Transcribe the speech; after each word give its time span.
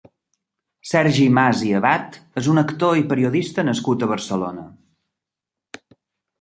Sergi 0.91 1.27
Mas 1.37 1.61
i 1.67 1.69
Abad 1.81 2.17
és 2.43 2.49
un 2.55 2.61
actor 2.63 3.03
i 3.03 3.05
periodista 3.13 3.69
nascut 3.71 4.03
a 4.03 4.11
Barcelona. 4.17 4.67